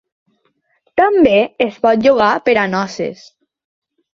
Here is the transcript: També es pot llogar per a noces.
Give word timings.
També 1.01 1.35
es 1.67 1.77
pot 1.83 2.01
llogar 2.07 2.31
per 2.49 2.59
a 2.63 2.67
noces. 2.73 3.25